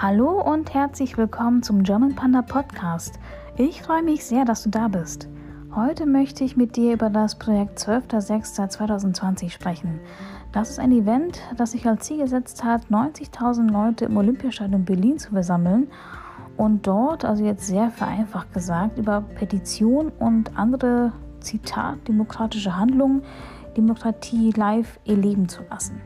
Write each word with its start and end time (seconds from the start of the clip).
Hallo 0.00 0.40
und 0.40 0.74
herzlich 0.74 1.18
willkommen 1.18 1.64
zum 1.64 1.82
German 1.82 2.14
Panda 2.14 2.42
Podcast. 2.42 3.18
Ich 3.56 3.82
freue 3.82 4.04
mich 4.04 4.24
sehr, 4.24 4.44
dass 4.44 4.62
du 4.62 4.70
da 4.70 4.86
bist. 4.86 5.26
Heute 5.74 6.06
möchte 6.06 6.44
ich 6.44 6.56
mit 6.56 6.76
dir 6.76 6.92
über 6.92 7.10
das 7.10 7.36
Projekt 7.36 7.80
12.06.2020 7.80 9.50
sprechen. 9.50 9.98
Das 10.52 10.70
ist 10.70 10.78
ein 10.78 10.92
Event, 10.92 11.40
das 11.56 11.72
sich 11.72 11.84
als 11.84 12.04
Ziel 12.04 12.18
gesetzt 12.18 12.62
hat, 12.62 12.84
90.000 12.90 13.72
Leute 13.72 14.04
im 14.04 14.16
Olympiastadion 14.16 14.84
Berlin 14.84 15.18
zu 15.18 15.30
versammeln 15.30 15.88
und 16.56 16.86
dort, 16.86 17.24
also 17.24 17.44
jetzt 17.44 17.66
sehr 17.66 17.90
vereinfacht 17.90 18.52
gesagt, 18.52 18.98
über 18.98 19.22
Petition 19.22 20.12
und 20.20 20.56
andere, 20.56 21.12
Zitat, 21.40 22.06
demokratische 22.06 22.76
Handlungen 22.76 23.22
Demokratie 23.76 24.52
live 24.52 25.00
erleben 25.04 25.48
zu 25.48 25.62
lassen. 25.68 26.00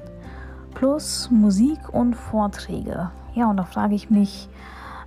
Plus 0.72 1.31
Musik 1.31 1.93
und 1.93 2.14
Vorträge. 2.14 3.11
Ja, 3.35 3.49
und 3.50 3.57
da 3.57 3.64
frage 3.64 3.95
ich 3.95 4.11
mich, 4.11 4.49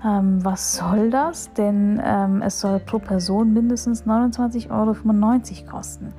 ähm, 0.04 0.44
was 0.44 0.76
soll 0.76 1.10
das? 1.10 1.52
Denn 1.54 2.02
ähm, 2.04 2.42
es 2.42 2.60
soll 2.60 2.80
pro 2.80 3.00
Person 3.00 3.54
mindestens 3.54 4.06
29,95 4.06 4.70
Euro 4.72 5.72
kosten. 5.72 6.14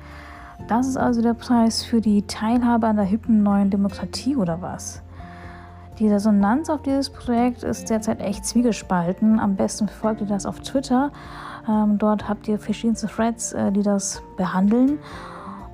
Das 0.67 0.87
ist 0.87 0.97
also 0.97 1.21
der 1.21 1.33
Preis 1.33 1.83
für 1.83 2.01
die 2.01 2.23
Teilhabe 2.23 2.87
an 2.87 2.97
der 2.97 3.05
hippen 3.05 3.43
neuen 3.43 3.69
Demokratie 3.69 4.35
oder 4.35 4.61
was? 4.61 5.01
Die 5.99 6.07
Resonanz 6.07 6.69
auf 6.69 6.81
dieses 6.83 7.09
Projekt 7.09 7.63
ist 7.63 7.89
derzeit 7.89 8.19
echt 8.21 8.45
zwiegespalten. 8.45 9.39
Am 9.39 9.55
besten 9.55 9.87
verfolgt 9.87 10.21
ihr 10.21 10.27
das 10.27 10.45
auf 10.45 10.59
Twitter. 10.59 11.11
Ähm, 11.67 11.97
dort 11.97 12.29
habt 12.29 12.47
ihr 12.47 12.59
verschiedenste 12.59 13.07
Threads, 13.07 13.53
äh, 13.53 13.71
die 13.71 13.81
das 13.81 14.21
behandeln. 14.35 14.99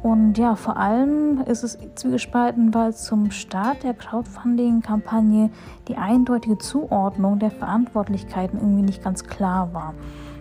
Und 0.03 0.37
ja, 0.37 0.55
vor 0.55 0.75
allem 0.75 1.39
ist 1.45 1.63
es 1.63 1.77
zwiegespalten, 1.95 2.73
weil 2.73 2.93
zum 2.93 3.31
Start 3.31 3.83
der 3.83 3.93
Crowdfunding-Kampagne 3.93 5.49
die 5.87 5.95
eindeutige 5.95 6.57
Zuordnung 6.57 7.39
der 7.39 7.51
Verantwortlichkeiten 7.51 8.59
irgendwie 8.59 8.83
nicht 8.83 9.01
ganz 9.01 9.23
klar 9.23 9.73
war. 9.73 9.93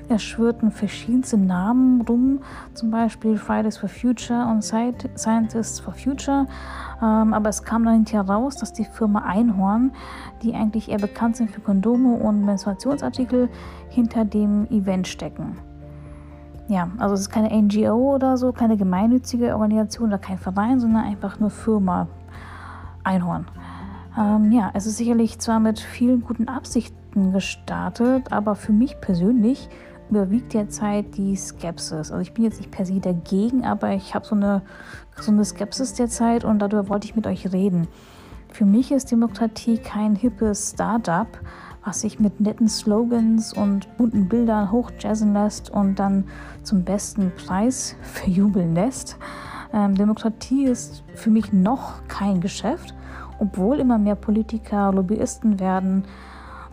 Es 0.08 0.20
schwirrten 0.24 0.72
verschiedenste 0.72 1.38
Namen 1.38 2.00
rum, 2.00 2.41
zum 2.74 2.91
Beispiel 2.91 3.36
Fridays 3.36 3.77
for 3.77 3.88
Future 3.88 4.48
und 4.50 4.62
Scientists 4.62 5.78
for 5.78 5.94
Future. 5.94 6.48
Ähm, 7.00 7.32
aber 7.32 7.48
es 7.48 7.62
kam 7.62 7.84
dann 7.84 7.94
hinterher 7.94 8.28
raus, 8.28 8.56
dass 8.56 8.72
die 8.72 8.84
Firma 8.84 9.20
Einhorn, 9.20 9.92
die 10.42 10.54
eigentlich 10.54 10.91
eher 10.91 10.98
bekannt 10.98 11.36
sind 11.36 11.52
für 11.52 11.60
Kondome 11.60 12.16
und 12.16 12.44
Menstruationsartikel, 12.44 13.48
hinter 13.91 14.24
dem 14.24 14.66
Event 14.70 15.06
stecken. 15.06 15.56
Ja, 16.73 16.89
also 16.97 17.12
es 17.12 17.20
ist 17.20 17.31
keine 17.31 17.51
NGO 17.51 18.15
oder 18.15 18.39
so, 18.39 18.51
keine 18.51 18.78
gemeinnützige 18.78 19.53
Organisation 19.53 20.09
oder 20.09 20.17
kein 20.17 20.39
Verein, 20.39 20.81
sondern 20.81 21.05
einfach 21.05 21.39
nur 21.39 21.51
Firma 21.51 22.09
Einhorn. 23.05 23.47
Ähm, 24.19 24.51
ja, 24.53 24.70
es 24.73 24.87
ist 24.87 24.97
sicherlich 24.97 25.39
zwar 25.39 25.61
mit 25.61 25.78
vielen 25.81 26.23
guten 26.23 26.48
Absichten 26.48 27.34
gestartet, 27.34 28.33
aber 28.33 28.55
für 28.55 28.73
mich 28.73 28.98
persönlich 29.03 29.69
überwiegt 30.09 30.55
derzeit 30.55 31.15
die 31.19 31.37
Skepsis. 31.37 32.11
Also 32.11 32.20
ich 32.20 32.33
bin 32.33 32.45
jetzt 32.45 32.56
nicht 32.56 32.70
per 32.70 32.87
se 32.87 33.00
dagegen, 33.00 33.67
aber 33.67 33.91
ich 33.91 34.15
habe 34.15 34.25
so 34.25 34.34
eine, 34.34 34.62
so 35.20 35.31
eine 35.31 35.45
Skepsis 35.45 35.93
derzeit 35.93 36.43
und 36.43 36.61
darüber 36.61 36.89
wollte 36.89 37.06
ich 37.06 37.15
mit 37.15 37.27
euch 37.27 37.53
reden. 37.53 37.87
Für 38.48 38.65
mich 38.65 38.93
ist 38.93 39.11
Demokratie 39.11 39.77
kein 39.77 40.17
hippes 40.17 40.70
Startup, 40.70 41.28
was 41.84 42.00
sich 42.00 42.20
mit 42.20 42.41
netten 42.41 42.69
Slogans 42.69 43.52
und 43.52 43.97
bunten 43.97 44.28
Bildern 44.28 44.70
hochjazzen 44.70 45.33
lässt 45.33 45.70
und 45.70 45.98
dann 45.98 46.25
zum 46.62 46.84
besten 46.84 47.33
Preis 47.34 47.97
verjubeln 48.02 48.75
lässt. 48.75 49.16
Ähm, 49.72 49.94
Demokratie 49.94 50.64
ist 50.64 51.03
für 51.14 51.30
mich 51.30 51.53
noch 51.53 52.06
kein 52.08 52.41
Geschäft, 52.41 52.94
obwohl 53.38 53.80
immer 53.80 53.98
mehr 53.98 54.14
Politiker 54.14 54.92
Lobbyisten 54.92 55.58
werden 55.58 56.05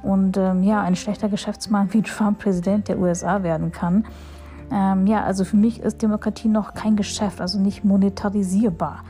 und 0.03 0.37
ähm, 0.37 0.63
ja, 0.63 0.81
ein 0.81 0.95
schlechter 0.95 1.29
Geschäftsmann 1.29 1.93
wie 1.93 2.01
Trump 2.01 2.39
Präsident 2.39 2.87
der 2.87 2.99
USA 2.99 3.43
werden 3.43 3.71
kann. 3.71 4.05
Ähm, 4.71 5.07
ja, 5.07 5.23
also 5.23 5.45
für 5.45 5.57
mich 5.57 5.81
ist 5.81 6.01
Demokratie 6.01 6.47
noch 6.47 6.73
kein 6.73 6.95
Geschäft, 6.95 7.41
also 7.41 7.59
nicht 7.59 7.83
monetarisierbar. 7.83 9.03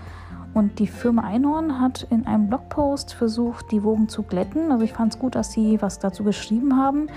Und 0.53 0.79
die 0.79 0.87
Firma 0.87 1.23
Einhorn 1.23 1.79
hat 1.79 2.07
in 2.09 2.25
einem 2.25 2.47
Blogpost 2.47 3.13
versucht, 3.13 3.71
die 3.71 3.83
Wogen 3.83 4.09
zu 4.09 4.23
glätten. 4.23 4.71
Also 4.71 4.83
ich 4.83 4.93
fand 4.93 5.13
es 5.13 5.19
gut, 5.19 5.35
dass 5.35 5.51
sie 5.51 5.81
was 5.81 5.99
dazu 5.99 6.23
geschrieben 6.23 6.75
haben. 6.75 7.07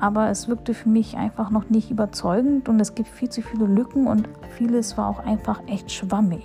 Aber 0.00 0.28
es 0.28 0.48
wirkte 0.48 0.74
für 0.74 0.88
mich 0.88 1.16
einfach 1.16 1.50
noch 1.50 1.70
nicht 1.70 1.90
überzeugend 1.90 2.68
und 2.68 2.80
es 2.80 2.94
gibt 2.94 3.08
viel 3.08 3.28
zu 3.28 3.42
viele 3.42 3.66
Lücken 3.66 4.06
und 4.06 4.28
vieles 4.56 4.98
war 4.98 5.08
auch 5.08 5.20
einfach 5.20 5.62
echt 5.66 5.92
schwammig. 5.92 6.44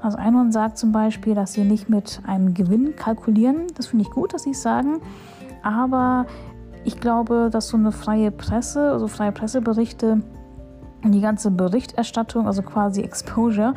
Also 0.00 0.16
Einhorn 0.16 0.50
sagt 0.50 0.78
zum 0.78 0.92
Beispiel, 0.92 1.34
dass 1.34 1.52
sie 1.52 1.62
nicht 1.62 1.90
mit 1.90 2.22
einem 2.26 2.54
Gewinn 2.54 2.96
kalkulieren. 2.96 3.66
Das 3.76 3.88
finde 3.88 4.04
ich 4.04 4.10
gut, 4.10 4.32
dass 4.32 4.44
sie 4.44 4.50
es 4.50 4.62
sagen. 4.62 5.00
Aber 5.62 6.24
ich 6.84 6.98
glaube, 6.98 7.50
dass 7.52 7.68
so 7.68 7.76
eine 7.76 7.92
freie 7.92 8.30
Presse, 8.30 8.90
also 8.92 9.08
freie 9.08 9.32
Presseberichte, 9.32 10.22
die 11.04 11.20
ganze 11.20 11.50
Berichterstattung, 11.50 12.46
also 12.46 12.62
quasi 12.62 13.02
Exposure, 13.02 13.74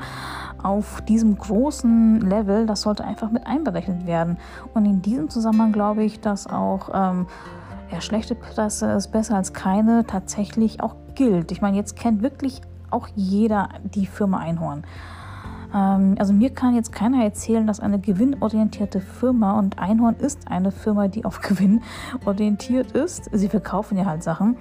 auf 0.63 1.01
diesem 1.01 1.37
großen 1.37 2.21
Level, 2.21 2.65
das 2.65 2.81
sollte 2.81 3.03
einfach 3.03 3.29
mit 3.29 3.45
einberechnet 3.45 4.07
werden. 4.07 4.37
Und 4.73 4.85
in 4.85 5.01
diesem 5.01 5.29
Zusammenhang 5.29 5.71
glaube 5.71 6.03
ich, 6.03 6.21
dass 6.21 6.47
auch 6.47 6.89
ähm, 6.93 7.27
ja, 7.91 8.01
schlechte 8.01 8.35
Presse 8.35 8.91
ist 8.91 9.11
besser 9.11 9.35
als 9.35 9.53
keine 9.53 10.05
tatsächlich 10.05 10.81
auch 10.81 10.95
gilt. 11.15 11.51
Ich 11.51 11.61
meine, 11.61 11.77
jetzt 11.77 11.95
kennt 11.95 12.21
wirklich 12.21 12.61
auch 12.89 13.07
jeder 13.15 13.69
die 13.83 14.05
Firma 14.05 14.39
Einhorn. 14.39 14.83
Ähm, 15.73 16.15
also 16.19 16.33
mir 16.33 16.51
kann 16.51 16.75
jetzt 16.75 16.91
keiner 16.91 17.23
erzählen, 17.23 17.67
dass 17.67 17.79
eine 17.79 17.99
gewinnorientierte 17.99 19.01
Firma 19.01 19.57
und 19.57 19.79
Einhorn 19.79 20.15
ist 20.15 20.47
eine 20.49 20.71
Firma, 20.71 21.07
die 21.07 21.25
auf 21.25 21.41
Gewinn 21.41 21.81
orientiert 22.25 22.91
ist. 22.91 23.29
Sie 23.31 23.49
verkaufen 23.49 23.97
ja 23.97 24.05
halt 24.05 24.23
Sachen. 24.23 24.57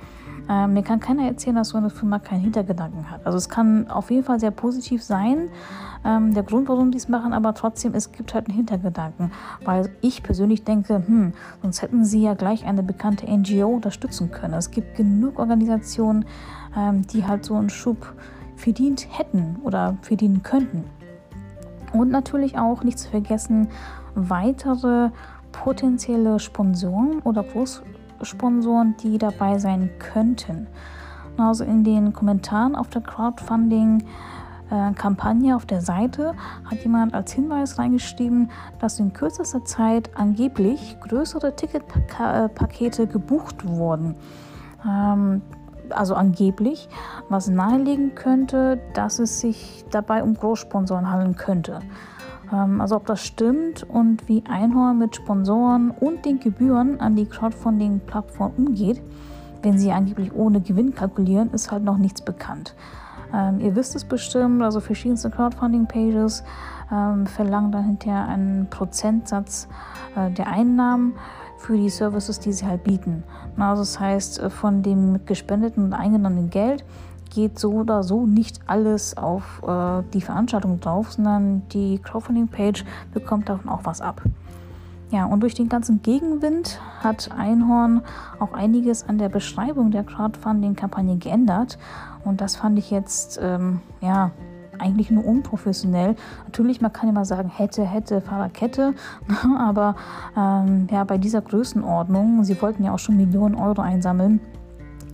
Ähm, 0.48 0.74
mir 0.74 0.82
kann 0.82 1.00
keiner 1.00 1.26
erzählen, 1.26 1.56
dass 1.56 1.70
so 1.70 1.78
eine 1.78 1.90
Firma 1.90 2.18
keinen 2.18 2.40
Hintergedanken 2.40 3.10
hat. 3.10 3.24
Also 3.26 3.38
es 3.38 3.48
kann 3.48 3.88
auf 3.90 4.10
jeden 4.10 4.24
Fall 4.24 4.40
sehr 4.40 4.50
positiv 4.50 5.02
sein, 5.02 5.48
ähm, 6.04 6.34
der 6.34 6.42
Grund, 6.42 6.68
warum 6.68 6.90
die 6.90 6.98
es 6.98 7.08
machen, 7.08 7.32
aber 7.32 7.54
trotzdem, 7.54 7.94
es 7.94 8.12
gibt 8.12 8.34
halt 8.34 8.48
einen 8.48 8.56
Hintergedanken. 8.56 9.30
Weil 9.64 9.90
ich 10.00 10.22
persönlich 10.22 10.64
denke, 10.64 11.02
hm, 11.06 11.32
sonst 11.62 11.82
hätten 11.82 12.04
sie 12.04 12.22
ja 12.22 12.34
gleich 12.34 12.64
eine 12.64 12.82
bekannte 12.82 13.26
NGO 13.26 13.68
unterstützen 13.68 14.30
können. 14.30 14.54
Es 14.54 14.70
gibt 14.70 14.96
genug 14.96 15.38
Organisationen, 15.38 16.24
ähm, 16.76 17.06
die 17.06 17.24
halt 17.24 17.44
so 17.44 17.54
einen 17.54 17.70
Schub 17.70 18.14
verdient 18.56 19.06
hätten 19.10 19.56
oder 19.62 19.96
verdienen 20.02 20.42
könnten. 20.42 20.84
Und 21.92 22.10
natürlich 22.10 22.58
auch 22.58 22.82
nicht 22.84 22.98
zu 22.98 23.10
vergessen, 23.10 23.68
weitere 24.14 25.10
potenzielle 25.52 26.38
Sponsoren 26.38 27.20
oder 27.20 27.42
Großsponsoren, 28.22 28.94
die 29.02 29.18
dabei 29.18 29.58
sein 29.58 29.90
könnten. 29.98 30.68
Also 31.36 31.64
in 31.64 31.82
den 31.82 32.12
Kommentaren 32.12 32.76
auf 32.76 32.88
der 32.88 33.02
Crowdfunding 33.02 34.04
Kampagne 34.96 35.54
auf 35.54 35.66
der 35.66 35.82
Seite 35.82 36.32
hat 36.64 36.82
jemand 36.82 37.12
als 37.12 37.32
Hinweis 37.32 37.78
reingeschrieben, 37.78 38.50
dass 38.78 38.98
in 38.98 39.12
kürzester 39.12 39.66
Zeit 39.66 40.08
angeblich 40.14 40.96
größere 41.00 41.54
Ticketpakete 41.54 43.06
gebucht 43.06 43.66
wurden. 43.66 44.14
Ähm, 44.88 45.42
also 45.90 46.14
angeblich, 46.14 46.88
was 47.28 47.48
nahelegen 47.48 48.14
könnte, 48.14 48.80
dass 48.94 49.18
es 49.18 49.40
sich 49.40 49.84
dabei 49.90 50.22
um 50.22 50.32
Großsponsoren 50.32 51.10
handeln 51.10 51.36
könnte. 51.36 51.80
Ähm, 52.52 52.80
also 52.80 52.96
ob 52.96 53.06
das 53.06 53.24
stimmt 53.24 53.84
und 53.88 54.28
wie 54.28 54.44
Einhorn 54.48 54.98
mit 54.98 55.16
Sponsoren 55.16 55.90
und 55.90 56.24
den 56.24 56.40
Gebühren 56.40 57.00
an 57.00 57.16
die 57.16 57.26
Crowdfunding-Plattform 57.26 58.52
umgeht, 58.56 59.02
wenn 59.62 59.78
sie 59.78 59.92
angeblich 59.92 60.34
ohne 60.34 60.60
Gewinn 60.60 60.94
kalkulieren, 60.94 61.50
ist 61.50 61.70
halt 61.70 61.84
noch 61.84 61.98
nichts 61.98 62.22
bekannt. 62.22 62.74
Ähm, 63.32 63.60
ihr 63.60 63.74
wisst 63.74 63.94
es 63.94 64.04
bestimmt, 64.04 64.62
also 64.62 64.80
verschiedenste 64.80 65.30
Crowdfunding-Pages 65.30 66.44
ähm, 66.92 67.26
verlangen 67.26 67.72
dann 67.72 67.84
hinterher 67.84 68.28
einen 68.28 68.68
Prozentsatz 68.68 69.68
äh, 70.16 70.30
der 70.30 70.48
Einnahmen 70.48 71.14
für 71.56 71.76
die 71.76 71.88
Services, 71.88 72.40
die 72.40 72.52
sie 72.52 72.66
halt 72.66 72.84
bieten. 72.84 73.22
Also 73.56 73.82
das 73.82 74.00
heißt, 74.00 74.40
äh, 74.40 74.50
von 74.50 74.82
dem 74.82 75.24
gespendeten 75.24 75.84
und 75.84 75.92
eingenommenen 75.94 76.50
Geld 76.50 76.84
geht 77.32 77.58
so 77.58 77.72
oder 77.72 78.02
so 78.02 78.26
nicht 78.26 78.60
alles 78.66 79.16
auf 79.16 79.62
äh, 79.66 80.02
die 80.12 80.20
Veranstaltung 80.20 80.80
drauf, 80.80 81.12
sondern 81.12 81.62
die 81.70 81.98
Crowdfunding-Page 81.98 82.84
bekommt 83.12 83.48
davon 83.48 83.70
auch 83.70 83.80
was 83.84 84.00
ab. 84.00 84.22
Ja, 85.10 85.26
und 85.26 85.40
durch 85.40 85.54
den 85.54 85.68
ganzen 85.68 86.00
Gegenwind 86.02 86.80
hat 87.00 87.30
Einhorn 87.36 88.02
auch 88.38 88.54
einiges 88.54 89.06
an 89.06 89.18
der 89.18 89.28
Beschreibung 89.28 89.90
der 89.90 90.04
Crowdfunding-Kampagne 90.04 91.16
geändert. 91.16 91.78
Und 92.24 92.40
das 92.40 92.56
fand 92.56 92.78
ich 92.78 92.90
jetzt, 92.90 93.38
ähm, 93.42 93.80
ja, 94.00 94.30
eigentlich 94.78 95.10
nur 95.10 95.24
unprofessionell. 95.24 96.16
Natürlich, 96.44 96.80
man 96.80 96.92
kann 96.92 97.08
immer 97.08 97.24
sagen, 97.24 97.50
hätte, 97.50 97.84
hätte, 97.84 98.20
Fahrradkette, 98.20 98.94
aber 99.58 99.96
ähm, 100.36 100.88
ja, 100.90 101.04
bei 101.04 101.18
dieser 101.18 101.40
Größenordnung, 101.40 102.44
sie 102.44 102.60
wollten 102.60 102.82
ja 102.82 102.92
auch 102.92 102.98
schon 102.98 103.16
Millionen 103.16 103.54
Euro 103.54 103.82
einsammeln, 103.82 104.40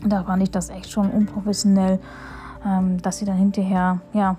da 0.05 0.25
fand 0.25 0.43
ich 0.43 0.51
das 0.51 0.71
echt 0.71 0.91
schon 0.91 1.11
unprofessionell, 1.11 1.99
ähm, 2.65 3.01
dass 3.03 3.19
sie 3.19 3.25
dann 3.25 3.37
hinterher, 3.37 4.01
ja, 4.13 4.37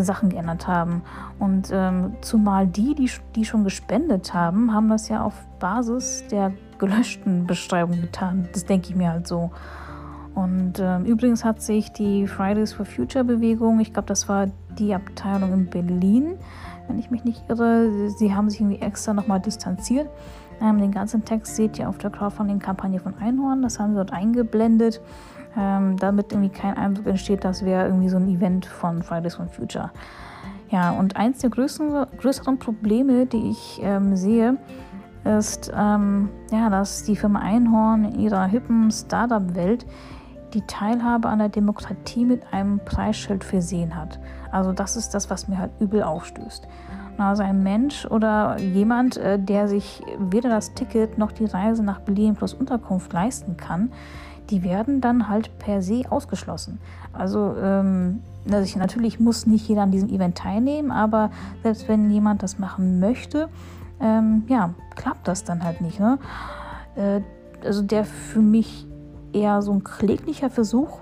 Sachen 0.00 0.30
geändert 0.30 0.66
haben. 0.66 1.02
Und 1.38 1.68
ähm, 1.70 2.14
zumal 2.22 2.66
die, 2.66 2.94
die, 2.94 3.10
die 3.34 3.44
schon 3.44 3.64
gespendet 3.64 4.32
haben, 4.32 4.72
haben 4.72 4.88
das 4.88 5.08
ja 5.08 5.22
auf 5.22 5.34
Basis 5.58 6.24
der 6.30 6.52
gelöschten 6.78 7.46
Beschreibung 7.46 8.00
getan. 8.00 8.48
Das 8.52 8.64
denke 8.64 8.88
ich 8.90 8.96
mir 8.96 9.10
halt 9.10 9.28
so. 9.28 9.50
Und 10.34 10.78
äh, 10.78 10.98
übrigens 11.00 11.44
hat 11.44 11.60
sich 11.60 11.92
die 11.92 12.26
Fridays 12.26 12.72
for 12.72 12.86
Future 12.86 13.22
Bewegung, 13.22 13.80
ich 13.80 13.92
glaube, 13.92 14.08
das 14.08 14.28
war 14.28 14.46
die 14.78 14.94
Abteilung 14.94 15.52
in 15.52 15.66
Berlin, 15.68 16.38
wenn 16.88 16.98
ich 16.98 17.10
mich 17.10 17.24
nicht 17.24 17.44
irre, 17.48 18.10
sie 18.16 18.34
haben 18.34 18.48
sich 18.48 18.60
irgendwie 18.60 18.80
extra 18.80 19.12
nochmal 19.12 19.40
distanziert. 19.40 20.08
Ähm, 20.62 20.78
den 20.78 20.92
ganzen 20.92 21.24
Text 21.24 21.56
seht 21.56 21.78
ihr 21.78 21.88
auf 21.88 21.98
der 21.98 22.10
Crowdfunding-Kampagne 22.10 23.00
von 23.00 23.14
Einhorn, 23.18 23.62
das 23.62 23.80
haben 23.80 23.90
sie 23.90 23.96
dort 23.96 24.12
eingeblendet, 24.12 25.00
ähm, 25.58 25.96
damit 25.96 26.32
irgendwie 26.32 26.50
kein 26.50 26.76
Eindruck 26.76 27.06
entsteht, 27.06 27.44
das 27.44 27.64
wäre 27.64 27.86
irgendwie 27.86 28.08
so 28.08 28.16
ein 28.16 28.28
Event 28.28 28.66
von 28.66 29.02
Fridays 29.02 29.34
for 29.34 29.46
Future. 29.46 29.90
Ja, 30.70 30.90
und 30.92 31.16
eins 31.16 31.40
der 31.40 31.50
größeren, 31.50 32.06
größeren 32.18 32.58
Probleme, 32.58 33.26
die 33.26 33.50
ich 33.50 33.80
ähm, 33.82 34.16
sehe, 34.16 34.56
ist, 35.24 35.70
ähm, 35.76 36.30
ja, 36.50 36.70
dass 36.70 37.02
die 37.04 37.16
Firma 37.16 37.40
Einhorn 37.40 38.04
in 38.04 38.20
ihrer 38.20 38.46
hippen 38.46 38.90
Startup-Welt 38.90 39.84
die 40.54 40.62
Teilhabe 40.62 41.28
an 41.28 41.38
der 41.38 41.48
Demokratie 41.48 42.24
mit 42.24 42.52
einem 42.52 42.80
Preisschild 42.84 43.44
versehen 43.44 43.96
hat. 43.96 44.18
Also 44.50 44.72
das 44.72 44.96
ist 44.96 45.14
das, 45.14 45.30
was 45.30 45.48
mir 45.48 45.58
halt 45.58 45.70
übel 45.80 46.02
aufstößt. 46.02 46.66
Also 47.18 47.42
ein 47.42 47.62
Mensch 47.62 48.06
oder 48.06 48.58
jemand, 48.58 49.16
äh, 49.16 49.38
der 49.38 49.68
sich 49.68 50.02
weder 50.18 50.48
das 50.48 50.74
Ticket 50.74 51.18
noch 51.18 51.32
die 51.32 51.44
Reise 51.44 51.82
nach 51.82 52.00
Berlin 52.00 52.34
plus 52.34 52.54
Unterkunft 52.54 53.12
leisten 53.12 53.56
kann, 53.56 53.92
die 54.50 54.62
werden 54.62 55.00
dann 55.00 55.28
halt 55.28 55.58
per 55.58 55.82
se 55.82 56.02
ausgeschlossen. 56.10 56.80
Also 57.12 57.54
ähm, 57.62 58.22
natürlich 58.44 59.20
muss 59.20 59.46
nicht 59.46 59.68
jeder 59.68 59.82
an 59.82 59.90
diesem 59.90 60.08
Event 60.08 60.36
teilnehmen, 60.36 60.90
aber 60.90 61.30
selbst 61.62 61.88
wenn 61.88 62.10
jemand 62.10 62.42
das 62.42 62.58
machen 62.58 62.98
möchte, 62.98 63.48
ähm, 64.00 64.44
ja, 64.48 64.74
klappt 64.96 65.28
das 65.28 65.44
dann 65.44 65.62
halt 65.62 65.80
nicht. 65.80 66.00
Ne? 66.00 66.18
Äh, 66.96 67.20
also 67.64 67.82
der 67.82 68.04
für 68.04 68.40
mich 68.40 68.86
eher 69.32 69.62
so 69.62 69.72
ein 69.72 69.84
kläglicher 69.84 70.50
Versuch 70.50 71.00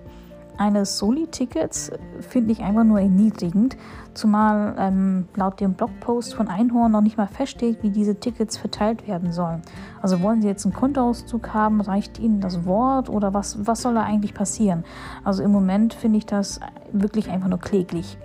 eines 0.61 0.99
Soli-Tickets 0.99 1.91
finde 2.21 2.53
ich 2.53 2.61
einfach 2.61 2.85
nur 2.85 3.01
erniedrigend, 3.01 3.79
zumal 4.13 4.75
ähm, 4.79 5.27
laut 5.35 5.59
dem 5.59 5.73
Blogpost 5.73 6.35
von 6.35 6.49
Einhorn 6.49 6.93
noch 6.93 7.01
nicht 7.01 7.17
mal 7.17 7.27
feststeht, 7.27 7.83
wie 7.83 7.89
diese 7.89 8.17
Tickets 8.17 8.59
verteilt 8.59 9.09
werden 9.09 9.33
sollen. 9.33 9.63
Also 10.03 10.21
wollen 10.21 10.43
Sie 10.43 10.49
jetzt 10.49 10.67
einen 10.67 10.75
Kontoauszug 10.75 11.55
haben, 11.55 11.81
reicht 11.81 12.19
Ihnen 12.19 12.43
das 12.43 12.67
Wort 12.67 13.09
oder 13.09 13.33
was, 13.33 13.67
was 13.67 13.81
soll 13.81 13.95
da 13.95 14.03
eigentlich 14.03 14.35
passieren? 14.35 14.85
Also 15.25 15.43
im 15.43 15.51
Moment 15.51 15.95
finde 15.95 16.19
ich 16.19 16.27
das 16.27 16.61
wirklich 16.93 17.31
einfach 17.31 17.49
nur 17.49 17.61
kläglich. 17.61 18.19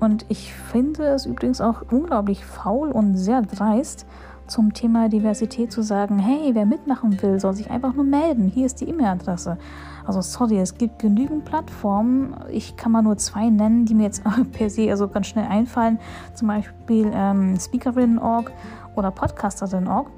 Und 0.00 0.26
ich 0.28 0.52
finde 0.52 1.04
es 1.04 1.26
übrigens 1.26 1.60
auch 1.60 1.82
unglaublich 1.92 2.44
faul 2.44 2.90
und 2.90 3.16
sehr 3.16 3.42
dreist, 3.42 4.04
zum 4.48 4.72
Thema 4.72 5.08
Diversität 5.08 5.72
zu 5.72 5.82
sagen, 5.82 6.18
hey, 6.18 6.54
wer 6.54 6.66
mitmachen 6.66 7.20
will, 7.22 7.38
soll 7.38 7.54
sich 7.54 7.70
einfach 7.70 7.94
nur 7.94 8.04
melden. 8.04 8.48
Hier 8.48 8.66
ist 8.66 8.80
die 8.80 8.88
E-Mail-Adresse. 8.88 9.58
Also 10.04 10.22
sorry, 10.22 10.58
es 10.58 10.76
gibt 10.76 10.98
genügend 10.98 11.44
Plattformen. 11.44 12.34
Ich 12.50 12.76
kann 12.76 12.92
mal 12.92 13.02
nur 13.02 13.18
zwei 13.18 13.50
nennen, 13.50 13.84
die 13.84 13.94
mir 13.94 14.04
jetzt 14.04 14.22
per 14.52 14.70
se 14.70 14.90
also 14.90 15.08
ganz 15.08 15.26
schnell 15.26 15.46
einfallen. 15.46 15.98
Zum 16.34 16.48
Beispiel 16.48 17.10
ähm, 17.14 17.58
Speakerinnen.org 17.58 18.50
oder 18.96 19.10
Podcasterin.org 19.10 20.17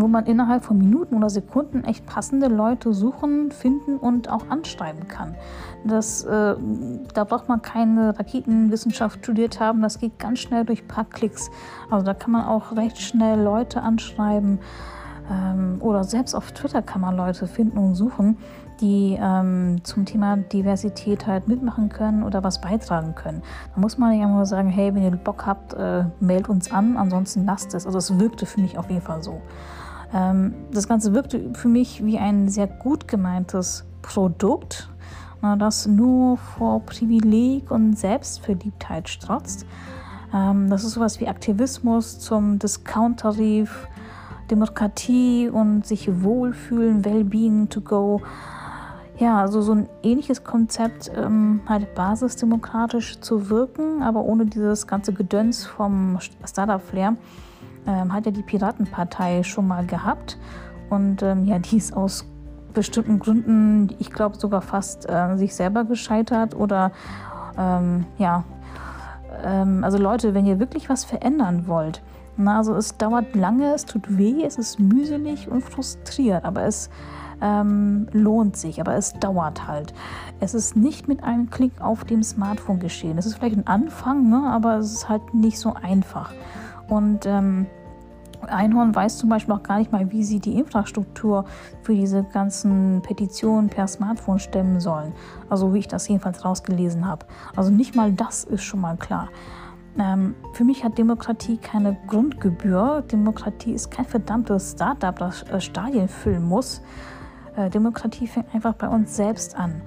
wo 0.00 0.08
man 0.08 0.26
innerhalb 0.26 0.64
von 0.64 0.78
Minuten 0.78 1.14
oder 1.14 1.30
Sekunden 1.30 1.84
echt 1.84 2.06
passende 2.06 2.48
Leute 2.48 2.92
suchen, 2.92 3.50
finden 3.50 3.96
und 3.96 4.30
auch 4.30 4.48
anschreiben 4.48 5.08
kann. 5.08 5.34
Das, 5.84 6.24
äh, 6.24 6.54
da 7.14 7.24
braucht 7.24 7.48
man 7.48 7.62
keine 7.62 8.18
Raketenwissenschaft 8.18 9.24
studiert 9.24 9.60
haben, 9.60 9.82
das 9.82 9.98
geht 9.98 10.18
ganz 10.18 10.40
schnell 10.40 10.64
durch 10.64 10.82
ein 10.82 10.88
paar 10.88 11.04
Klicks. 11.04 11.50
Also 11.90 12.04
da 12.04 12.14
kann 12.14 12.32
man 12.32 12.44
auch 12.44 12.76
recht 12.76 12.98
schnell 12.98 13.40
Leute 13.40 13.82
anschreiben 13.82 14.58
ähm, 15.30 15.78
oder 15.80 16.04
selbst 16.04 16.34
auf 16.34 16.52
Twitter 16.52 16.82
kann 16.82 17.00
man 17.00 17.16
Leute 17.16 17.46
finden 17.46 17.78
und 17.78 17.94
suchen, 17.94 18.36
die 18.80 19.18
ähm, 19.20 19.78
zum 19.84 20.04
Thema 20.04 20.36
Diversität 20.36 21.26
halt 21.26 21.48
mitmachen 21.48 21.88
können 21.88 22.22
oder 22.22 22.44
was 22.44 22.60
beitragen 22.60 23.14
können. 23.14 23.42
Da 23.74 23.80
muss 23.80 23.98
man 23.98 24.18
ja 24.18 24.28
nur 24.28 24.46
sagen, 24.46 24.68
hey, 24.68 24.94
wenn 24.94 25.02
ihr 25.02 25.10
Bock 25.12 25.46
habt, 25.46 25.74
äh, 25.74 26.04
meldet 26.20 26.48
uns 26.48 26.70
an, 26.70 26.96
ansonsten 26.96 27.46
lasst 27.46 27.74
es. 27.74 27.86
Also 27.86 27.98
es 27.98 28.18
wirkte 28.18 28.46
für 28.46 28.60
mich 28.60 28.78
auf 28.78 28.90
jeden 28.90 29.02
Fall 29.02 29.22
so. 29.22 29.40
Ähm, 30.16 30.54
das 30.72 30.88
Ganze 30.88 31.12
wirkte 31.12 31.52
für 31.52 31.68
mich 31.68 32.04
wie 32.04 32.18
ein 32.18 32.48
sehr 32.48 32.66
gut 32.66 33.06
gemeintes 33.06 33.84
Produkt, 34.02 34.88
das 35.58 35.86
nur 35.86 36.38
vor 36.38 36.80
Privileg 36.80 37.70
und 37.70 37.96
Selbstverliebtheit 37.98 39.08
strotzt. 39.08 39.66
Ähm, 40.34 40.70
das 40.70 40.82
ist 40.82 40.92
sowas 40.92 41.20
wie 41.20 41.28
Aktivismus 41.28 42.18
zum 42.18 42.58
Discount-Tarif, 42.58 43.86
Demokratie 44.50 45.48
und 45.48 45.86
sich 45.86 46.22
wohlfühlen, 46.22 47.04
Wellbeing 47.04 47.68
to 47.68 47.80
go. 47.80 48.22
Ja, 49.18 49.40
also 49.40 49.60
so 49.60 49.72
ein 49.72 49.88
ähnliches 50.02 50.44
Konzept, 50.44 51.10
ähm, 51.14 51.60
halt 51.66 51.94
basisdemokratisch 51.94 53.20
zu 53.20 53.50
wirken, 53.50 54.02
aber 54.02 54.24
ohne 54.24 54.46
dieses 54.46 54.86
ganze 54.86 55.12
Gedöns 55.12 55.66
vom 55.66 56.18
Startup-Flair 56.44 57.16
ähm, 57.86 58.12
hat 58.12 58.26
ja 58.26 58.32
die 58.32 58.42
Piratenpartei 58.42 59.42
schon 59.42 59.66
mal 59.66 59.86
gehabt. 59.86 60.38
Und 60.90 61.22
ähm, 61.22 61.44
ja, 61.44 61.58
die 61.58 61.76
ist 61.76 61.96
aus 61.96 62.26
bestimmten 62.72 63.18
Gründen, 63.18 63.94
ich 63.98 64.12
glaube 64.12 64.36
sogar 64.36 64.60
fast 64.60 65.08
äh, 65.08 65.36
sich 65.36 65.54
selber 65.54 65.84
gescheitert 65.84 66.54
oder 66.54 66.92
ähm, 67.58 68.04
ja, 68.18 68.44
ähm, 69.42 69.82
also 69.82 69.98
Leute, 69.98 70.34
wenn 70.34 70.46
ihr 70.46 70.58
wirklich 70.58 70.88
was 70.88 71.04
verändern 71.04 71.66
wollt, 71.66 72.02
na, 72.36 72.58
also 72.58 72.74
es 72.74 72.98
dauert 72.98 73.34
lange, 73.34 73.72
es 73.72 73.86
tut 73.86 74.18
weh, 74.18 74.44
es 74.44 74.58
ist 74.58 74.78
mühselig 74.78 75.48
und 75.48 75.62
frustriert, 75.62 76.44
aber 76.44 76.64
es 76.64 76.90
ähm, 77.40 78.08
lohnt 78.12 78.56
sich, 78.56 78.78
aber 78.80 78.94
es 78.94 79.14
dauert 79.14 79.66
halt. 79.66 79.94
Es 80.40 80.52
ist 80.52 80.76
nicht 80.76 81.08
mit 81.08 81.24
einem 81.24 81.48
Klick 81.48 81.80
auf 81.80 82.04
dem 82.04 82.22
Smartphone 82.22 82.78
geschehen. 82.78 83.16
Es 83.16 83.24
ist 83.24 83.36
vielleicht 83.36 83.56
ein 83.56 83.66
Anfang, 83.66 84.28
ne, 84.28 84.50
aber 84.50 84.76
es 84.76 84.92
ist 84.92 85.08
halt 85.08 85.32
nicht 85.32 85.58
so 85.58 85.74
einfach. 85.74 86.32
Und 86.88 87.26
ähm, 87.26 87.66
Einhorn 88.46 88.94
weiß 88.94 89.18
zum 89.18 89.28
Beispiel 89.28 89.54
auch 89.54 89.62
gar 89.62 89.78
nicht 89.78 89.92
mal, 89.92 90.10
wie 90.12 90.24
sie 90.24 90.40
die 90.40 90.58
Infrastruktur 90.58 91.44
für 91.82 91.94
diese 91.94 92.24
ganzen 92.24 93.02
Petitionen 93.02 93.68
per 93.68 93.86
Smartphone 93.86 94.38
stemmen 94.38 94.80
sollen. 94.80 95.12
Also 95.48 95.74
wie 95.74 95.78
ich 95.78 95.88
das 95.88 96.08
jedenfalls 96.08 96.44
rausgelesen 96.44 97.06
habe. 97.06 97.26
Also 97.54 97.70
nicht 97.70 97.94
mal 97.94 98.12
das 98.12 98.44
ist 98.44 98.62
schon 98.62 98.80
mal 98.80 98.96
klar. 98.96 99.28
Ähm, 99.98 100.34
für 100.52 100.64
mich 100.64 100.84
hat 100.84 100.98
Demokratie 100.98 101.56
keine 101.56 101.96
Grundgebühr. 102.06 103.02
Demokratie 103.10 103.72
ist 103.72 103.90
kein 103.90 104.04
verdammtes 104.04 104.72
Startup, 104.72 105.18
das 105.18 105.42
äh, 105.44 105.60
Stadien 105.60 106.08
füllen 106.08 106.44
muss. 106.44 106.82
Äh, 107.56 107.70
Demokratie 107.70 108.26
fängt 108.26 108.54
einfach 108.54 108.74
bei 108.74 108.88
uns 108.88 109.16
selbst 109.16 109.56
an. 109.56 109.82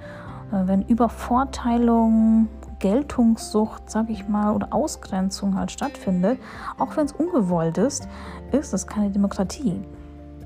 Äh, 0.52 0.66
wenn 0.66 0.82
Übervorteilung, 0.82 2.48
Geltungssucht, 2.80 3.88
sag 3.88 4.10
ich 4.10 4.28
mal, 4.28 4.54
oder 4.54 4.72
Ausgrenzung 4.72 5.56
halt 5.56 5.70
stattfindet, 5.70 6.38
auch 6.78 6.96
wenn 6.96 7.06
es 7.06 7.12
ungewollt 7.12 7.78
ist, 7.78 8.08
ist 8.50 8.74
es 8.74 8.86
keine 8.86 9.10
Demokratie. 9.10 9.80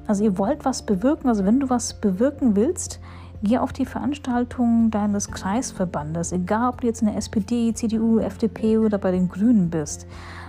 Also 0.06 0.24
ihr 0.24 0.36
wollt 0.36 0.64
was 0.64 0.82
bewirken, 0.82 1.28
also 1.28 1.46
wenn 1.46 1.60
du 1.60 1.70
was 1.70 1.94
bewirken 1.94 2.56
willst, 2.56 3.00
geh 3.42 3.58
auf 3.58 3.72
die 3.72 3.86
Veranstaltungen 3.86 4.90
deines 4.90 5.30
Kreisverbandes, 5.30 6.32
egal 6.32 6.70
ob 6.70 6.80
du 6.80 6.86
jetzt 6.86 7.00
in 7.00 7.08
der 7.08 7.16
SPD, 7.16 7.72
CDU, 7.72 8.18
FDP 8.18 8.78
oder 8.78 8.98
bei 8.98 9.10
den 9.10 9.28
Grünen 9.28 9.70
bist. 9.70 10.06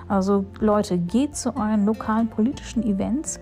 Also 0.08 0.46
Leute, 0.60 0.98
geht 0.98 1.36
zu 1.36 1.56
euren 1.56 1.86
lokalen 1.86 2.28
politischen 2.28 2.84
Events 2.84 3.40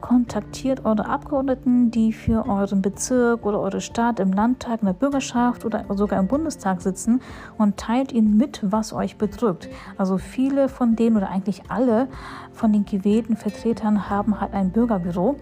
kontaktiert 0.00 0.84
eure 0.84 1.06
Abgeordneten, 1.06 1.90
die 1.90 2.12
für 2.12 2.48
euren 2.48 2.82
Bezirk 2.82 3.44
oder 3.44 3.60
eure 3.60 3.80
Stadt 3.80 4.20
im 4.20 4.32
Landtag, 4.32 4.80
in 4.80 4.86
der 4.86 4.94
Bürgerschaft 4.94 5.64
oder 5.64 5.84
sogar 5.94 6.18
im 6.18 6.26
Bundestag 6.26 6.82
sitzen 6.82 7.20
und 7.58 7.76
teilt 7.76 8.12
ihnen 8.12 8.36
mit, 8.36 8.60
was 8.62 8.92
euch 8.92 9.16
bedrückt. 9.16 9.68
Also 9.96 10.18
viele 10.18 10.68
von 10.68 10.96
denen 10.96 11.16
oder 11.16 11.30
eigentlich 11.30 11.62
alle 11.68 12.08
von 12.52 12.72
den 12.72 12.84
gewählten 12.84 13.36
Vertretern 13.36 14.10
haben 14.10 14.40
halt 14.40 14.54
ein 14.54 14.70
Bürgerbüro. 14.70 15.36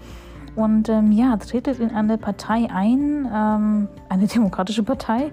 Und 0.56 0.88
ähm, 0.88 1.12
ja, 1.12 1.36
tretet 1.36 1.78
in 1.78 1.90
eine 1.90 2.18
Partei 2.18 2.68
ein, 2.68 3.28
ähm, 3.32 3.88
eine 4.08 4.26
demokratische 4.34 4.82
Partei, 4.82 5.30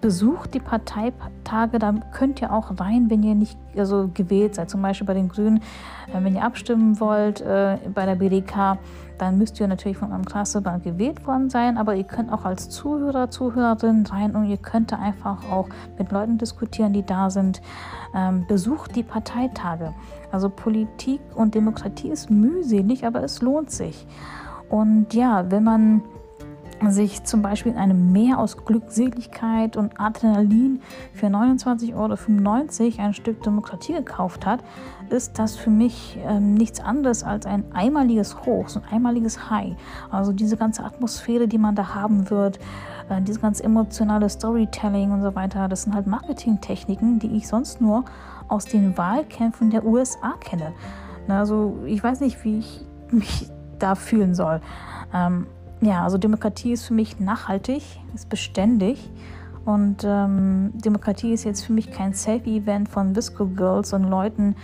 besucht 0.00 0.54
die 0.54 0.60
Parteitage, 0.60 1.78
da 1.78 1.94
könnt 2.12 2.40
ihr 2.40 2.52
auch 2.52 2.78
rein, 2.78 3.10
wenn 3.10 3.22
ihr 3.22 3.34
nicht 3.34 3.58
also 3.76 4.10
gewählt 4.12 4.54
seid, 4.54 4.70
zum 4.70 4.82
Beispiel 4.82 5.06
bei 5.06 5.14
den 5.14 5.28
Grünen, 5.28 5.58
äh, 6.08 6.22
wenn 6.22 6.34
ihr 6.34 6.44
abstimmen 6.44 7.00
wollt 7.00 7.40
äh, 7.40 7.78
bei 7.94 8.06
der 8.06 8.16
BDK, 8.16 8.78
dann 9.18 9.36
müsst 9.36 9.60
ihr 9.60 9.68
natürlich 9.68 9.98
von 9.98 10.10
eurem 10.10 10.24
Klassebank 10.24 10.82
gewählt 10.82 11.26
worden 11.26 11.50
sein, 11.50 11.76
aber 11.76 11.94
ihr 11.94 12.04
könnt 12.04 12.32
auch 12.32 12.44
als 12.44 12.70
Zuhörer, 12.70 13.30
Zuhörerin 13.30 14.06
rein 14.06 14.34
und 14.34 14.46
ihr 14.46 14.56
könnt 14.56 14.92
einfach 14.94 15.50
auch 15.50 15.68
mit 15.98 16.10
Leuten 16.10 16.38
diskutieren, 16.38 16.94
die 16.94 17.04
da 17.04 17.28
sind. 17.28 17.60
Ähm, 18.14 18.46
besucht 18.48 18.96
die 18.96 19.02
Parteitage. 19.02 19.92
Also 20.32 20.48
Politik 20.48 21.20
und 21.34 21.54
Demokratie 21.54 22.08
ist 22.08 22.30
mühselig, 22.30 23.06
aber 23.06 23.22
es 23.22 23.42
lohnt 23.42 23.70
sich. 23.70 24.06
Und 24.70 25.12
ja, 25.12 25.50
wenn 25.50 25.64
man 25.64 26.02
sich 26.88 27.24
zum 27.24 27.42
Beispiel 27.42 27.72
in 27.72 27.78
einem 27.78 28.12
Meer 28.12 28.38
aus 28.38 28.64
Glückseligkeit 28.64 29.76
und 29.76 30.00
Adrenalin 30.00 30.80
für 31.12 31.26
29,95 31.26 31.94
Euro 31.94 33.02
ein 33.02 33.14
Stück 33.14 33.42
Demokratie 33.42 33.92
gekauft 33.92 34.46
hat, 34.46 34.60
ist 35.10 35.38
das 35.38 35.56
für 35.56 35.70
mich 35.70 36.18
ähm, 36.24 36.54
nichts 36.54 36.80
anderes 36.80 37.22
als 37.22 37.44
ein 37.46 37.64
einmaliges 37.72 38.46
Hoch, 38.46 38.68
so 38.68 38.80
ein 38.80 38.94
einmaliges 38.96 39.50
High. 39.50 39.74
Also 40.10 40.32
diese 40.32 40.56
ganze 40.56 40.84
Atmosphäre, 40.84 41.48
die 41.48 41.58
man 41.58 41.74
da 41.74 41.94
haben 41.94 42.30
wird, 42.30 42.58
äh, 43.10 43.20
dieses 43.20 43.42
ganz 43.42 43.60
emotionale 43.60 44.28
Storytelling 44.28 45.10
und 45.10 45.22
so 45.22 45.34
weiter, 45.34 45.68
das 45.68 45.82
sind 45.82 45.94
halt 45.94 46.06
Marketingtechniken, 46.06 47.18
die 47.18 47.36
ich 47.36 47.48
sonst 47.48 47.80
nur 47.80 48.04
aus 48.48 48.64
den 48.64 48.96
Wahlkämpfen 48.96 49.70
der 49.70 49.84
USA 49.84 50.34
kenne. 50.40 50.72
Also 51.28 51.78
ich 51.86 52.02
weiß 52.02 52.20
nicht, 52.20 52.42
wie 52.44 52.58
ich 52.58 52.86
mich 53.10 53.50
da 53.78 53.94
fühlen 53.94 54.34
soll. 54.34 54.60
Ähm, 55.12 55.46
ja, 55.80 56.04
also 56.04 56.18
Demokratie 56.18 56.72
ist 56.72 56.84
für 56.84 56.94
mich 56.94 57.18
nachhaltig, 57.20 57.82
ist 58.14 58.28
beständig. 58.28 59.10
Und 59.64 60.04
ähm, 60.04 60.72
Demokratie 60.74 61.32
ist 61.32 61.44
jetzt 61.44 61.64
für 61.64 61.72
mich 61.72 61.90
kein 61.90 62.14
Selfie-Event 62.14 62.88
von 62.88 63.14
Visco 63.14 63.46
Girls 63.46 63.92
und 63.92 64.04
Leuten, 64.04 64.56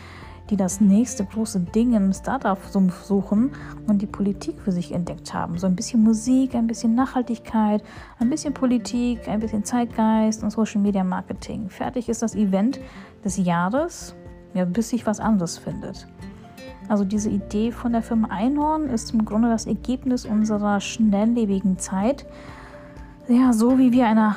die 0.50 0.56
das 0.56 0.80
nächste 0.80 1.25
große 1.25 1.61
Ding 1.61 1.94
im 1.94 2.12
Startup 2.12 2.58
suchen 3.02 3.50
und 3.88 4.00
die 4.00 4.06
Politik 4.06 4.61
für 4.61 4.73
sich 4.73 4.92
entdeckt 4.92 5.35
haben. 5.35 5.58
So 5.58 5.66
ein 5.66 5.75
bisschen 5.75 6.02
Musik, 6.02 6.54
ein 6.54 6.66
bisschen 6.66 6.94
Nachhaltigkeit, 6.94 7.82
ein 8.20 8.30
bisschen 8.30 8.54
Politik, 8.54 9.28
ein 9.28 9.40
bisschen 9.40 9.64
Zeitgeist 9.64 10.42
und 10.42 10.50
Social 10.50 10.80
Media 10.80 11.02
Marketing. 11.02 11.68
Fertig 11.68 12.08
ist 12.08 12.23
das 12.23 12.35
Event 12.35 12.80
des 13.25 13.37
Jahres, 13.38 14.14
ja, 14.54 14.64
bis 14.64 14.90
sich 14.90 15.04
was 15.06 15.18
anderes 15.18 15.58
findet. 15.58 16.06
Also 16.88 17.05
diese 17.05 17.31
Idee 17.31 17.73
von 17.73 17.93
der 17.93 18.02
Firma 18.02 18.28
Einhorn 18.28 18.88
ist 18.88 19.12
im 19.12 19.25
Grunde 19.25 19.49
das 19.49 19.66
Ergebnis 19.66 20.25
unserer 20.25 20.81
schnelllebigen 20.81 21.78
Zeit. 21.78 22.26
Ja, 23.28 23.52
so 23.52 23.78
wie 23.78 23.93
wir 23.93 24.07
einer 24.07 24.37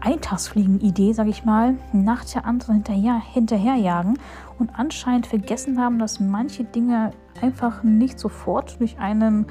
Eintagsfliegen-Idee, 0.00 1.12
sage 1.12 1.30
ich 1.30 1.44
mal, 1.44 1.76
nach 1.92 2.24
der 2.24 2.44
anderen 2.44 2.76
hinterher, 2.76 3.20
hinterherjagen 3.20 4.18
und 4.58 4.70
anscheinend 4.78 5.26
vergessen 5.26 5.80
haben, 5.80 5.98
dass 5.98 6.20
manche 6.20 6.64
Dinge 6.64 7.12
einfach 7.40 7.82
nicht 7.82 8.18
sofort 8.18 8.78
durch 8.80 8.98
einen 8.98 9.46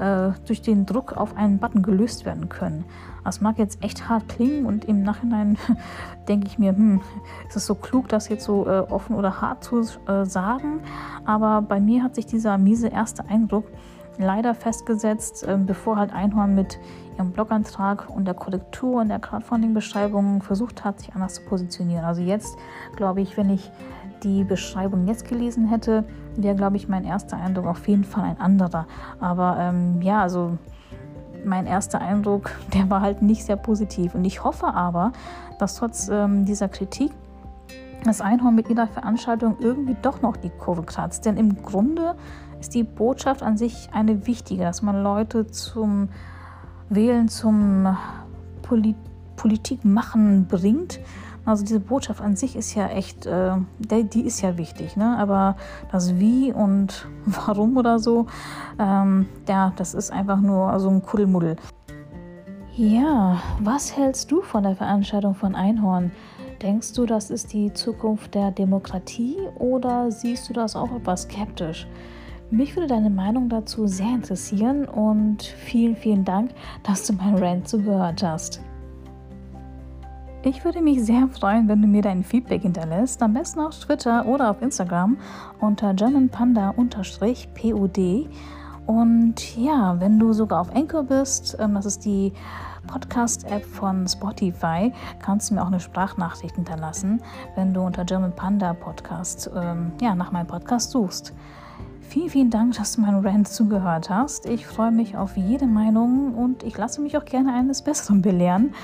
äh, 0.00 0.32
durch 0.46 0.62
den 0.62 0.86
Druck 0.86 1.16
auf 1.16 1.36
einen 1.36 1.58
Button 1.58 1.82
gelöst 1.82 2.24
werden 2.24 2.48
können. 2.48 2.84
Das 3.24 3.40
mag 3.40 3.58
jetzt 3.58 3.84
echt 3.84 4.08
hart 4.08 4.28
klingen 4.28 4.64
und 4.64 4.86
im 4.86 5.02
Nachhinein 5.02 5.58
denke 6.28 6.46
ich 6.46 6.58
mir, 6.58 6.74
hm, 6.74 7.00
ist 7.48 7.56
es 7.56 7.66
so 7.66 7.74
klug, 7.74 8.08
das 8.08 8.28
jetzt 8.28 8.44
so 8.44 8.66
äh, 8.66 8.80
offen 8.80 9.14
oder 9.14 9.40
hart 9.40 9.62
zu 9.62 9.80
äh, 10.06 10.24
sagen. 10.24 10.80
Aber 11.24 11.62
bei 11.62 11.80
mir 11.80 12.02
hat 12.02 12.14
sich 12.14 12.26
dieser 12.26 12.56
miese 12.58 12.88
erste 12.88 13.26
Eindruck 13.26 13.66
leider 14.18 14.54
festgesetzt, 14.54 15.44
äh, 15.44 15.58
bevor 15.58 15.96
halt 15.96 16.12
Einhorn 16.12 16.54
mit 16.54 16.78
ihrem 17.16 17.32
Blogantrag 17.32 18.08
und 18.08 18.24
der 18.24 18.34
Korrektur 18.34 19.00
und 19.00 19.08
der 19.08 19.18
Crowdfunding-Beschreibung 19.18 20.42
versucht 20.42 20.84
hat, 20.84 21.00
sich 21.00 21.14
anders 21.14 21.34
zu 21.34 21.42
positionieren. 21.42 22.04
Also 22.04 22.22
jetzt 22.22 22.56
glaube 22.96 23.20
ich, 23.20 23.36
wenn 23.36 23.50
ich 23.50 23.70
die 24.22 24.44
Beschreibung 24.44 25.06
jetzt 25.06 25.28
gelesen 25.28 25.66
hätte, 25.66 26.04
wäre, 26.36 26.54
glaube 26.54 26.76
ich, 26.76 26.88
mein 26.88 27.04
erster 27.04 27.36
Eindruck 27.36 27.66
auf 27.66 27.88
jeden 27.88 28.04
Fall 28.04 28.24
ein 28.24 28.40
anderer. 28.40 28.86
Aber 29.20 29.56
ähm, 29.58 30.00
ja, 30.02 30.22
also 30.22 30.58
mein 31.44 31.66
erster 31.66 32.00
Eindruck, 32.00 32.50
der 32.74 32.90
war 32.90 33.00
halt 33.00 33.22
nicht 33.22 33.44
sehr 33.44 33.56
positiv. 33.56 34.14
Und 34.14 34.24
ich 34.24 34.44
hoffe 34.44 34.66
aber, 34.66 35.12
dass 35.58 35.76
trotz 35.76 36.08
ähm, 36.08 36.44
dieser 36.44 36.68
Kritik 36.68 37.12
das 38.04 38.20
Einhorn 38.20 38.54
mit 38.54 38.68
jeder 38.68 38.86
Veranstaltung 38.86 39.56
irgendwie 39.60 39.96
doch 40.00 40.22
noch 40.22 40.36
die 40.36 40.50
Kurve 40.50 40.82
kratzt. 40.82 41.26
Denn 41.26 41.36
im 41.36 41.62
Grunde 41.62 42.14
ist 42.58 42.74
die 42.74 42.84
Botschaft 42.84 43.42
an 43.42 43.56
sich 43.56 43.90
eine 43.92 44.26
wichtige, 44.26 44.62
dass 44.62 44.82
man 44.82 45.02
Leute 45.02 45.46
zum 45.46 46.08
Wählen, 46.88 47.28
zum 47.28 47.96
Polit 49.40 49.62
Politikmachen 49.62 50.46
bringt 50.46 51.00
also 51.46 51.64
diese 51.64 51.80
Botschaft 51.80 52.20
an 52.20 52.36
sich 52.36 52.54
ist 52.54 52.74
ja 52.74 52.88
echt, 52.88 53.26
äh, 53.26 53.52
die 53.78 54.20
ist 54.20 54.42
ja 54.42 54.56
wichtig, 54.58 54.96
ne? 54.96 55.16
aber 55.18 55.56
das 55.90 56.18
Wie 56.18 56.52
und 56.52 57.08
Warum 57.24 57.76
oder 57.76 57.98
so, 57.98 58.26
ähm, 58.78 59.26
ja, 59.48 59.72
das 59.76 59.94
ist 59.94 60.12
einfach 60.12 60.40
nur 60.40 60.78
so 60.78 60.90
ein 60.90 61.02
Kuddelmuddel. 61.02 61.56
Ja, 62.76 63.42
was 63.58 63.96
hältst 63.96 64.30
du 64.30 64.42
von 64.42 64.62
der 64.62 64.76
Veranstaltung 64.76 65.34
von 65.34 65.54
Einhorn? 65.54 66.12
Denkst 66.62 66.92
du, 66.92 67.06
das 67.06 67.30
ist 67.30 67.52
die 67.52 67.72
Zukunft 67.72 68.34
der 68.34 68.50
Demokratie 68.50 69.36
oder 69.58 70.10
siehst 70.10 70.48
du 70.48 70.52
das 70.52 70.76
auch 70.76 70.92
etwas 70.92 71.22
skeptisch? 71.22 71.86
Mich 72.50 72.76
würde 72.76 72.88
deine 72.88 73.10
Meinung 73.10 73.48
dazu 73.48 73.86
sehr 73.86 74.14
interessieren 74.14 74.84
und 74.84 75.42
vielen, 75.42 75.96
vielen 75.96 76.24
Dank, 76.24 76.50
dass 76.82 77.06
du 77.06 77.12
meinen 77.14 77.38
Rant 77.38 77.68
zugehört 77.68 78.22
hast. 78.22 78.60
Ich 80.42 80.64
würde 80.64 80.80
mich 80.80 81.04
sehr 81.04 81.28
freuen, 81.28 81.68
wenn 81.68 81.82
du 81.82 81.86
mir 81.86 82.00
dein 82.00 82.24
Feedback 82.24 82.62
hinterlässt, 82.62 83.22
am 83.22 83.34
besten 83.34 83.60
auf 83.60 83.78
Twitter 83.78 84.24
oder 84.24 84.50
auf 84.50 84.62
Instagram 84.62 85.18
unter 85.60 85.92
germanpanda-pod. 85.92 86.96
Und 88.86 89.56
ja, 89.58 90.00
wenn 90.00 90.18
du 90.18 90.32
sogar 90.32 90.62
auf 90.62 90.74
Anchor 90.74 91.02
bist, 91.02 91.58
ähm, 91.60 91.74
das 91.74 91.84
ist 91.84 92.06
die 92.06 92.32
Podcast-App 92.86 93.66
von 93.66 94.08
Spotify, 94.08 94.90
kannst 95.20 95.50
du 95.50 95.54
mir 95.54 95.62
auch 95.62 95.66
eine 95.66 95.78
Sprachnachricht 95.78 96.54
hinterlassen, 96.54 97.20
wenn 97.54 97.74
du 97.74 97.82
unter 97.82 98.06
German 98.06 98.34
Panda 98.34 98.72
Podcast 98.72 99.50
ähm, 99.54 99.92
ja, 100.00 100.14
nach 100.14 100.32
meinem 100.32 100.46
Podcast 100.46 100.90
suchst. 100.90 101.34
Vielen, 102.00 102.30
vielen 102.30 102.50
Dank, 102.50 102.76
dass 102.76 102.96
du 102.96 103.02
meinen 103.02 103.24
Rant 103.24 103.46
zugehört 103.46 104.08
hast. 104.08 104.46
Ich 104.46 104.66
freue 104.66 104.90
mich 104.90 105.18
auf 105.18 105.36
jede 105.36 105.66
Meinung 105.66 106.34
und 106.34 106.62
ich 106.62 106.78
lasse 106.78 107.02
mich 107.02 107.18
auch 107.18 107.26
gerne 107.26 107.52
eines 107.52 107.82
Besseren 107.82 108.22
belehren. 108.22 108.74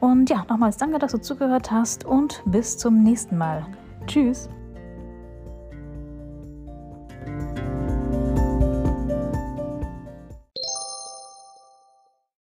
Und 0.00 0.30
ja, 0.30 0.44
nochmals 0.48 0.76
danke, 0.76 0.98
dass 0.98 1.12
du 1.12 1.18
zugehört 1.20 1.70
hast 1.70 2.04
und 2.04 2.42
bis 2.46 2.78
zum 2.78 3.02
nächsten 3.02 3.36
Mal. 3.36 3.66
Tschüss. 4.06 4.48